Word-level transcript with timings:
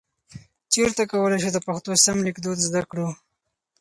چیرته 0.73 1.03
کولای 1.11 1.39
شو 1.43 1.49
د 1.53 1.59
پښتو 1.67 1.89
سم 2.05 2.17
لیکدود 2.27 2.57
زده 2.67 2.81
کړو؟ 2.89 3.07